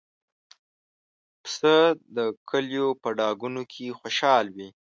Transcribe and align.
پسه 1.43 1.75
د 2.15 2.17
کلیو 2.49 2.87
په 3.01 3.09
ډاګونو 3.17 3.61
کې 3.71 3.97
خوشحال 3.99 4.45
وي. 4.55 4.69